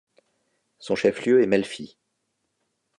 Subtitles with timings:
[0.79, 1.99] Son chef-lieu est Melfi.